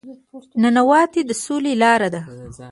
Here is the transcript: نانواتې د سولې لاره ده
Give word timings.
نانواتې 0.61 1.21
د 1.29 1.31
سولې 1.43 1.73
لاره 1.81 2.09
ده 2.13 2.21